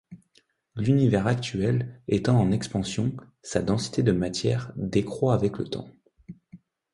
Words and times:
L'Univers 0.75 1.27
actuel 1.27 2.01
étant 2.07 2.39
en 2.41 2.51
expansion, 2.51 3.15
sa 3.43 3.61
densité 3.61 4.01
de 4.01 4.11
matière 4.11 4.71
décroît 4.75 5.35
avec 5.35 5.59
le 5.59 5.67
temps. 5.67 5.91